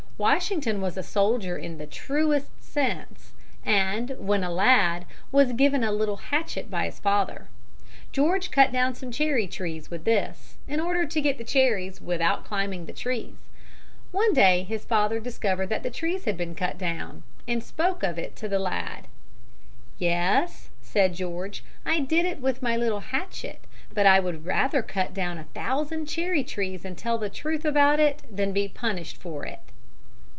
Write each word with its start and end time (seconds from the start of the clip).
Washington 0.21 0.81
was 0.81 0.97
a 0.97 1.01
soldier 1.01 1.57
in 1.57 1.79
the 1.79 1.87
true 1.87 2.39
sense, 2.59 3.31
and, 3.65 4.11
when 4.19 4.43
a 4.43 4.51
lad, 4.51 5.05
was 5.31 5.51
given 5.51 5.83
a 5.83 5.91
little 5.91 6.17
hatchet 6.17 6.69
by 6.69 6.85
his 6.85 6.99
father. 6.99 7.47
George 8.11 8.51
cut 8.51 8.71
down 8.71 8.93
some 8.93 9.09
cherry 9.11 9.47
trees 9.47 9.89
with 9.89 10.03
this, 10.05 10.57
in 10.67 10.79
order 10.79 11.07
to 11.07 11.21
get 11.21 11.39
the 11.39 11.43
cherries 11.43 11.99
without 11.99 12.45
climbing 12.45 12.85
the 12.85 12.93
trees. 12.93 13.33
One 14.11 14.31
day 14.31 14.61
his 14.61 14.85
father 14.85 15.19
discovered 15.19 15.69
that 15.69 15.81
the 15.81 15.89
trees 15.89 16.25
had 16.25 16.37
been 16.37 16.53
cut 16.53 16.77
down, 16.77 17.23
and 17.47 17.63
spoke 17.63 18.03
of 18.03 18.19
it 18.19 18.35
to 18.37 18.47
the 18.47 18.59
lad. 18.59 19.07
"Yes," 19.97 20.69
said 20.83 21.15
George, 21.15 21.63
"I 21.83 21.99
did 21.99 22.27
it 22.27 22.39
with 22.39 22.61
my 22.61 22.77
little 22.77 22.99
hatchet; 22.99 23.63
but 23.91 24.05
I 24.05 24.19
would 24.19 24.45
rather 24.45 24.83
cut 24.83 25.15
down 25.15 25.39
a 25.39 25.45
thousand 25.55 26.05
cherry 26.05 26.43
trees 26.43 26.85
and 26.85 26.95
tell 26.95 27.17
the 27.17 27.27
truth 27.27 27.65
about 27.65 27.99
it 27.99 28.21
than 28.29 28.53
be 28.53 28.67
punished 28.67 29.17
for 29.17 29.47
it." 29.47 29.61